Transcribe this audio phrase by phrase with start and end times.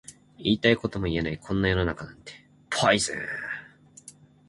[0.39, 2.07] 言いたいことも言えないこんな世の中